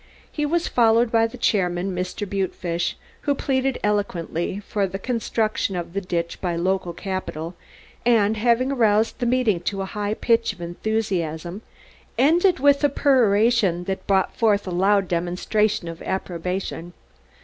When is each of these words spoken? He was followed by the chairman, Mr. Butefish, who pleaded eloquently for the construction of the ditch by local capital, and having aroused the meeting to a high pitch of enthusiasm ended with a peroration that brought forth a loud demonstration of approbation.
He 0.31 0.47
was 0.47 0.67
followed 0.67 1.11
by 1.11 1.27
the 1.27 1.37
chairman, 1.37 1.93
Mr. 1.93 2.27
Butefish, 2.27 2.97
who 3.21 3.35
pleaded 3.35 3.79
eloquently 3.83 4.59
for 4.61 4.87
the 4.87 4.97
construction 4.97 5.75
of 5.75 5.93
the 5.93 6.01
ditch 6.01 6.41
by 6.41 6.55
local 6.55 6.91
capital, 6.91 7.53
and 8.03 8.35
having 8.35 8.71
aroused 8.71 9.19
the 9.19 9.27
meeting 9.27 9.59
to 9.59 9.83
a 9.83 9.93
high 9.93 10.15
pitch 10.15 10.53
of 10.53 10.61
enthusiasm 10.61 11.61
ended 12.17 12.59
with 12.59 12.83
a 12.83 12.89
peroration 12.89 13.83
that 13.83 14.07
brought 14.07 14.35
forth 14.35 14.65
a 14.65 14.71
loud 14.71 15.07
demonstration 15.07 15.87
of 15.87 16.01
approbation. 16.01 16.93